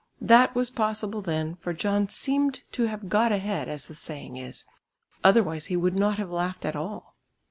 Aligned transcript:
That 0.19 0.55
was 0.55 0.71
possible 0.71 1.21
then, 1.21 1.57
for 1.57 1.73
John 1.73 2.09
seemed 2.09 2.63
to 2.71 2.85
have 2.87 3.07
"got 3.07 3.31
ahead" 3.31 3.69
as 3.69 3.85
the 3.85 3.93
saying 3.93 4.35
is; 4.35 4.65
otherwise 5.23 5.67
he 5.67 5.77
would 5.77 5.95
not 5.95 6.17
have 6.17 6.31
laughed 6.31 6.65
at 6.65 6.75
all. 6.75 7.13